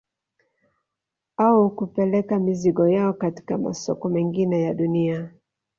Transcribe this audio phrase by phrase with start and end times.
[1.37, 5.33] Au kupeleka mizigo yao katika masoko mengine ya dunia